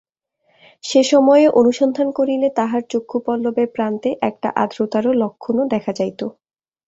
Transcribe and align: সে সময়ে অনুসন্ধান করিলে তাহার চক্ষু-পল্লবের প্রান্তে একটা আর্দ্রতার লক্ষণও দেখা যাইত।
সে 0.83 1.01
সময়ে 1.03 1.45
অনুসন্ধান 1.59 2.07
করিলে 2.11 2.47
তাহার 2.55 2.81
চক্ষু-পল্লবের 2.91 3.67
প্রান্তে 3.75 4.09
একটা 4.29 4.49
আর্দ্রতার 4.61 5.05
লক্ষণও 5.21 5.65
দেখা 5.73 5.91
যাইত। 5.93 6.21